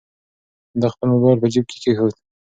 [0.79, 2.13] ده خپل موبایل په جیب کې کېښود.